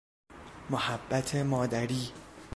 محبت 0.69 1.35
مادری 1.35 2.11